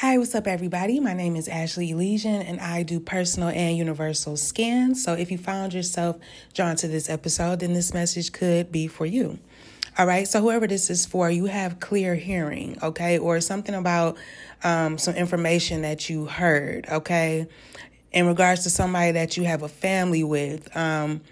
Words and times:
Hi, 0.00 0.18
what's 0.18 0.34
up, 0.34 0.46
everybody? 0.46 1.00
My 1.00 1.14
name 1.14 1.36
is 1.36 1.48
Ashley 1.48 1.90
Elysian, 1.92 2.42
and 2.42 2.60
I 2.60 2.82
do 2.82 3.00
personal 3.00 3.48
and 3.48 3.78
universal 3.78 4.36
scans. 4.36 5.02
So, 5.02 5.14
if 5.14 5.30
you 5.30 5.38
found 5.38 5.72
yourself 5.72 6.18
drawn 6.52 6.76
to 6.76 6.86
this 6.86 7.08
episode, 7.08 7.60
then 7.60 7.72
this 7.72 7.94
message 7.94 8.30
could 8.30 8.70
be 8.70 8.88
for 8.88 9.06
you. 9.06 9.38
All 9.96 10.06
right, 10.06 10.28
so 10.28 10.42
whoever 10.42 10.66
this 10.66 10.90
is 10.90 11.06
for, 11.06 11.30
you 11.30 11.46
have 11.46 11.80
clear 11.80 12.14
hearing, 12.14 12.76
okay, 12.82 13.16
or 13.16 13.40
something 13.40 13.74
about 13.74 14.18
um, 14.62 14.98
some 14.98 15.14
information 15.14 15.80
that 15.80 16.10
you 16.10 16.26
heard, 16.26 16.86
okay, 16.90 17.46
in 18.12 18.26
regards 18.26 18.64
to 18.64 18.70
somebody 18.70 19.12
that 19.12 19.38
you 19.38 19.44
have 19.44 19.62
a 19.62 19.68
family 19.68 20.22
with. 20.22 20.76
Um, 20.76 21.22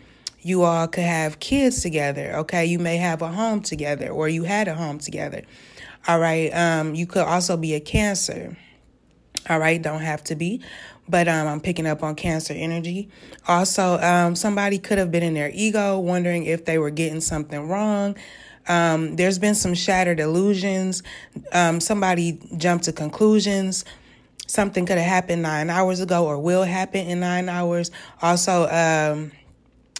you 0.41 0.63
all 0.63 0.89
could 0.89 1.05
have 1.05 1.39
kids 1.39 1.83
together, 1.83 2.37
okay? 2.37 2.65
You 2.65 2.79
may 2.79 2.97
have 2.97 3.21
a 3.21 3.29
home 3.29 3.61
together, 3.61 4.09
or 4.09 4.27
you 4.29 4.45
had 4.45 4.69
a 4.69 4.75
home 4.75 5.01
together. 5.01 5.43
All 6.07 6.19
right. 6.19 6.51
Um, 6.51 6.95
you 6.95 7.07
could 7.07 7.25
also 7.25 7.57
be 7.57 7.75
a 7.75 7.81
cancer. 7.81 8.57
All 9.49 9.59
right. 9.59 9.81
Don't 9.81 10.01
have 10.01 10.23
to 10.25 10.35
be, 10.35 10.63
but 11.09 11.29
um, 11.29 11.47
I'm 11.47 11.61
picking 11.61 11.87
up 11.87 12.03
on 12.03 12.15
cancer 12.15 12.55
energy. 12.55 13.09
Also, 13.49 13.99
um, 13.99 14.37
somebody 14.37 14.79
could 14.79 14.99
have 14.99 15.11
been 15.11 15.23
in 15.23 15.35
their 15.35 15.51
ego, 15.53 15.99
wondering 15.99 16.45
if 16.45 16.65
they 16.65 16.79
were 16.79 16.91
getting 16.91 17.21
something 17.21 17.69
wrong. 17.69 18.17
Um, 18.69 19.17
there's 19.17 19.39
been 19.39 19.55
some 19.55 19.75
shattered 19.75 20.21
illusions. 20.21 21.03
Um, 21.53 21.81
somebody 21.81 22.39
jumped 22.57 22.85
to 22.85 22.93
conclusions. 22.93 23.85
Something 24.47 24.87
could 24.87 24.99
have 24.99 25.09
happened 25.09 25.43
nine 25.43 25.71
hours 25.71 26.01
ago 26.01 26.27
or 26.27 26.39
will 26.39 26.65
happen 26.65 27.07
in 27.07 27.21
nine 27.21 27.49
hours. 27.49 27.91
Also, 28.21 28.69
um, 28.69 29.33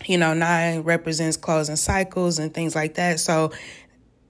you 0.07 0.19
know, 0.19 0.35
nine 0.35 0.83
represents 0.83 1.37
closing 1.37 1.77
cycles 1.77 2.39
and 2.39 2.53
things 2.53 2.75
like 2.75 2.95
that. 2.95 3.21
So 3.21 3.53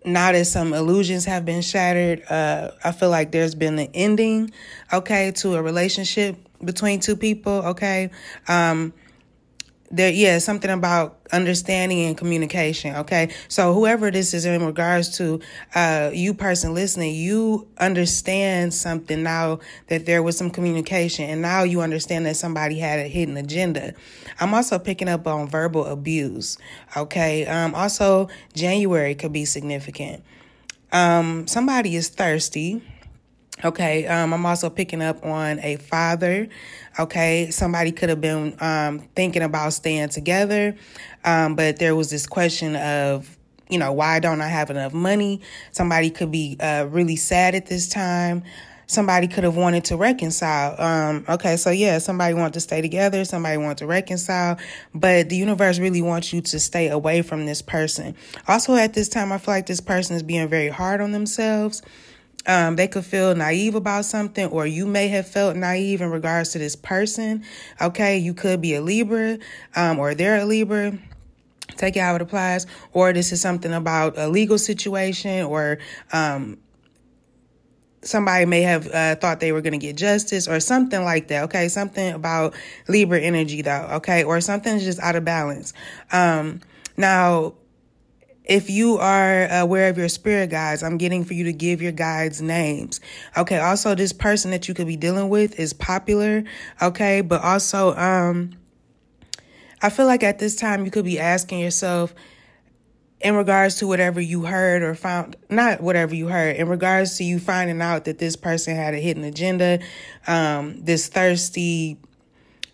now 0.05 0.33
that 0.33 0.45
some 0.47 0.75
illusions 0.75 1.25
have 1.25 1.45
been 1.45 1.63
shattered, 1.63 2.23
uh, 2.31 2.73
I 2.85 2.93
feel 2.93 3.11
like 3.11 3.33
there's 3.33 3.55
been 3.55 3.79
an 3.79 3.89
ending, 3.95 4.51
okay, 4.93 5.31
to 5.33 5.55
a 5.55 5.63
relationship 5.63 6.37
between 6.65 7.01
two 7.01 7.17
people, 7.17 7.53
okay. 7.53 8.11
Um, 8.49 8.93
there 9.97 10.11
yeah 10.11 10.39
something 10.39 10.71
about 10.71 11.19
understanding 11.33 12.07
and 12.07 12.17
communication 12.17 12.95
okay? 12.97 13.31
So 13.49 13.73
whoever 13.73 14.11
this 14.11 14.35
is 14.35 14.45
in 14.45 14.65
regards 14.65 15.17
to 15.19 15.41
uh 15.75 16.11
you 16.13 16.35
person 16.35 16.75
listening 16.75 17.15
you 17.15 17.67
understand 17.79 18.75
something 18.75 19.23
now 19.23 19.61
that 19.89 20.07
there 20.07 20.23
was 20.23 20.37
some 20.37 20.51
communication 20.51 21.29
and 21.29 21.43
now 21.43 21.63
you 21.63 21.81
understand 21.81 22.27
that 22.27 22.37
somebody 22.37 22.79
had 22.79 22.99
a 22.99 23.09
hidden 23.09 23.37
agenda. 23.37 23.95
I'm 24.41 24.53
also 24.55 24.79
picking 24.79 25.09
up 25.09 25.27
on 25.27 25.49
verbal 25.49 25.85
abuse 25.87 26.59
okay? 26.97 27.47
Um 27.47 27.75
also 27.75 28.29
january 28.55 29.15
could 29.15 29.33
be 29.33 29.45
significant. 29.45 30.23
Um 30.93 31.47
somebody 31.47 31.97
is 31.97 32.09
thirsty 32.09 32.83
Okay, 33.63 34.07
um, 34.07 34.35
I'm 34.35 34.45
also 34.45 34.69
picking 34.69 35.01
up 35.01 35.25
on 35.25 35.61
a 35.61 35.77
father. 35.77 36.49
Okay, 36.99 37.51
somebody 37.51 37.93
could 37.93 38.09
have 38.09 38.21
been 38.21 38.57
um, 38.61 39.01
thinking 39.15 39.43
about 39.43 39.73
staying 39.73 40.09
together, 40.09 40.75
um, 41.25 41.55
but 41.55 41.79
there 41.79 41.95
was 41.95 42.11
this 42.11 42.27
question 42.27 42.75
of, 42.77 43.39
you 43.71 43.79
know, 43.79 43.93
why 43.93 44.19
don't 44.19 44.41
I 44.41 44.49
have 44.49 44.71
enough 44.71 44.93
money? 44.93 45.41
Somebody 45.71 46.11
could 46.11 46.33
be 46.33 46.57
uh, 46.59 46.87
really 46.91 47.17
sad 47.17 47.55
at 47.55 47.67
this 47.67 47.89
time. 47.89 48.43
Somebody 48.87 49.29
could 49.29 49.45
have 49.45 49.57
wanted 49.57 49.85
to 49.87 49.97
reconcile. 49.97 50.79
Um, 50.79 51.25
okay, 51.29 51.57
so 51.57 51.71
yeah, 51.71 51.99
somebody 51.99 52.35
wanted 52.35 52.55
to 52.55 52.61
stay 52.61 52.83
together, 52.83 53.25
somebody 53.25 53.57
wanted 53.57 53.79
to 53.79 53.87
reconcile, 53.87 54.59
but 54.95 55.31
the 55.31 55.37
universe 55.37 55.79
really 55.79 56.03
wants 56.03 56.33
you 56.33 56.43
to 56.43 56.61
stay 56.61 56.89
away 56.89 57.23
from 57.23 57.47
this 57.47 57.63
person. 57.63 58.15
Also, 58.47 58.75
at 58.75 58.93
this 58.95 59.09
time, 59.09 59.33
I 59.33 59.39
feel 59.39 59.55
like 59.55 59.67
this 59.67 59.81
person 59.81 60.17
is 60.17 60.23
being 60.23 60.49
very 60.49 60.69
hard 60.69 61.01
on 61.01 61.13
themselves 61.13 61.83
um, 62.47 62.77
they 62.77 62.89
could 62.89 63.05
feel 63.05 63.35
naive 63.35 63.75
about 63.75 64.05
something, 64.05 64.47
or 64.47 64.67
you 64.67 64.87
may 64.87 65.09
have 65.09 65.27
felt 65.27 65.57
naive 65.57 66.01
in 66.01 66.11
regards 66.11 66.51
to 66.51 66.59
this 66.59 66.77
person. 66.77 67.45
Okay, 67.81 68.19
you 68.19 68.35
could 68.35 68.61
be 68.61 68.75
a 68.75 68.83
Libra, 68.83 69.39
um, 69.75 69.99
or 69.99 70.15
they're 70.15 70.41
a 70.41 70.45
Libra. 70.45 70.99
Take 71.77 71.97
it 71.97 72.01
how 72.01 72.15
it 72.15 72.23
applies, 72.23 72.67
or 72.93 73.13
this 73.13 73.33
is 73.33 73.41
something 73.41 73.73
about 73.73 74.19
a 74.19 74.29
legal 74.29 74.59
situation, 74.59 75.45
or 75.47 75.79
um, 76.13 76.59
somebody 78.03 78.45
may 78.45 78.63
have 78.63 78.87
uh, 78.89 79.17
thought 79.17 79.41
they 79.41 79.53
were 79.53 79.63
going 79.63 79.73
to 79.73 79.79
get 79.79 79.97
justice 79.97 80.47
or 80.47 80.61
something 80.61 81.03
like 81.03 81.29
that. 81.29 81.45
Okay, 81.45 81.69
something 81.69 82.13
about 82.13 82.55
Libra 82.89 83.21
energy 83.21 83.63
though. 83.63 83.89
Okay, 83.95 84.23
or 84.23 84.41
something's 84.41 84.85
just 84.85 85.01
out 85.01 85.17
of 85.17 85.25
balance. 85.25 85.73
Um, 86.13 86.61
now 86.97 87.55
if 88.45 88.69
you 88.69 88.99
are 88.99 89.49
aware 89.51 89.89
of 89.89 89.97
your 89.97 90.09
spirit 90.09 90.51
guides, 90.51 90.83
I'm 90.83 90.99
getting 90.99 91.25
for 91.25 91.35
you 91.35 91.45
to 91.45 91.53
give 91.53 91.81
your 91.81 91.93
guides 91.93 92.43
names. 92.43 93.01
Okay. 93.37 93.59
Also, 93.59 93.95
this 93.95 94.13
person 94.13 94.51
that 94.51 94.69
you 94.69 94.75
could 94.75 94.87
be 94.87 94.97
dealing 94.97 95.31
with 95.31 95.59
is 95.59 95.73
popular. 95.73 96.45
Okay. 96.83 97.23
But 97.23 97.43
also, 97.43 97.97
um, 97.97 98.53
I 99.81 99.89
feel 99.89 100.07
like 100.07 100.23
at 100.23 100.39
this 100.39 100.57
time 100.57 100.85
you 100.85 100.91
could 100.91 101.05
be 101.05 101.19
asking 101.19 101.61
yourself, 101.61 102.15
in 103.21 103.35
regards 103.35 103.77
to 103.77 103.87
whatever 103.87 104.21
you 104.21 104.45
heard 104.45 104.83
or 104.83 104.95
found, 104.95 105.35
not 105.49 105.81
whatever 105.81 106.15
you 106.15 106.29
heard, 106.29 106.57
in 106.57 106.69
regards 106.69 107.17
to 107.17 107.25
you 107.25 107.39
finding 107.39 107.81
out 107.81 108.05
that 108.05 108.19
this 108.19 108.37
person 108.37 108.77
had 108.77 108.93
a 108.93 108.99
hidden 108.99 109.25
agenda, 109.25 109.81
um, 110.27 110.79
this 110.85 111.09
thirsty, 111.09 111.97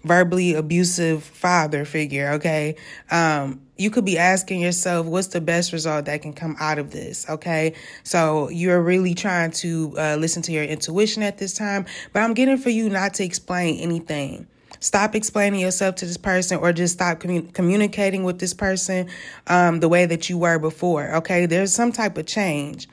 verbally 0.04 0.54
abusive 0.54 1.22
father 1.22 1.84
figure, 1.84 2.32
okay? 2.32 2.76
Um, 3.10 3.60
you 3.76 3.90
could 3.90 4.04
be 4.04 4.18
asking 4.18 4.60
yourself, 4.60 5.06
what's 5.06 5.28
the 5.28 5.40
best 5.40 5.72
result 5.72 6.04
that 6.04 6.22
can 6.22 6.32
come 6.32 6.56
out 6.60 6.78
of 6.78 6.90
this? 6.90 7.28
Okay. 7.28 7.74
So 8.02 8.50
you're 8.50 8.80
really 8.80 9.14
trying 9.14 9.52
to 9.52 9.94
uh, 9.98 10.16
listen 10.16 10.42
to 10.42 10.52
your 10.52 10.64
intuition 10.64 11.22
at 11.22 11.38
this 11.38 11.54
time, 11.54 11.86
but 12.12 12.20
I'm 12.22 12.34
getting 12.34 12.58
for 12.58 12.70
you 12.70 12.90
not 12.90 13.14
to 13.14 13.24
explain 13.24 13.80
anything. 13.80 14.46
Stop 14.80 15.14
explaining 15.14 15.60
yourself 15.60 15.94
to 15.96 16.06
this 16.06 16.16
person 16.16 16.58
or 16.58 16.72
just 16.72 16.94
stop 16.94 17.20
commun- 17.20 17.50
communicating 17.52 18.24
with 18.24 18.38
this 18.38 18.54
person 18.54 19.08
um, 19.46 19.80
the 19.80 19.88
way 19.88 20.06
that 20.06 20.30
you 20.30 20.38
were 20.38 20.58
before. 20.58 21.14
Okay. 21.16 21.46
There's 21.46 21.74
some 21.74 21.92
type 21.92 22.16
of 22.16 22.26
change 22.26 22.88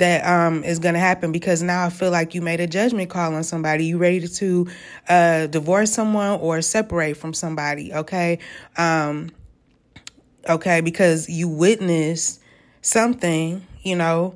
that 0.00 0.26
um, 0.26 0.64
is 0.64 0.78
going 0.78 0.94
to 0.94 1.00
happen 1.00 1.32
because 1.32 1.62
now 1.62 1.86
I 1.86 1.90
feel 1.90 2.10
like 2.10 2.34
you 2.34 2.42
made 2.42 2.60
a 2.60 2.66
judgment 2.66 3.08
call 3.08 3.34
on 3.34 3.44
somebody. 3.44 3.86
You 3.86 3.98
ready 3.98 4.26
to 4.26 4.66
uh, 5.08 5.46
divorce 5.46 5.92
someone 5.92 6.40
or 6.40 6.60
separate 6.60 7.16
from 7.16 7.32
somebody. 7.32 7.94
Okay. 7.94 8.38
Um, 8.76 9.30
okay, 10.48 10.80
because 10.80 11.28
you 11.28 11.48
witnessed 11.48 12.40
something, 12.82 13.64
you 13.82 13.96
know, 13.96 14.34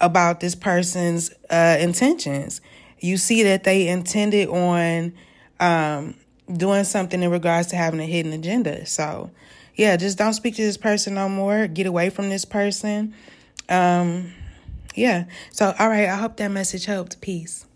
about 0.00 0.40
this 0.40 0.54
person's 0.54 1.30
uh, 1.48 1.76
intentions. 1.78 2.60
You 2.98 3.16
see 3.16 3.42
that 3.44 3.64
they 3.64 3.88
intended 3.88 4.48
on 4.48 5.12
um, 5.60 6.14
doing 6.56 6.84
something 6.84 7.22
in 7.22 7.30
regards 7.30 7.68
to 7.68 7.76
having 7.76 8.00
a 8.00 8.06
hidden 8.06 8.32
agenda. 8.32 8.86
So, 8.86 9.30
yeah, 9.76 9.96
just 9.96 10.18
don't 10.18 10.34
speak 10.34 10.56
to 10.56 10.62
this 10.62 10.76
person 10.76 11.14
no 11.14 11.28
more. 11.28 11.66
Get 11.66 11.86
away 11.86 12.10
from 12.10 12.30
this 12.30 12.44
person. 12.44 13.14
Um, 13.68 14.32
yeah. 14.94 15.24
So, 15.50 15.74
all 15.78 15.88
right. 15.88 16.08
I 16.08 16.16
hope 16.16 16.36
that 16.36 16.50
message 16.50 16.86
helped. 16.86 17.20
Peace. 17.20 17.66